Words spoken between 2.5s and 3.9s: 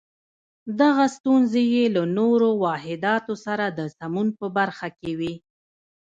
واحداتو سره د